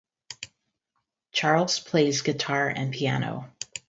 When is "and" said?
2.69-2.91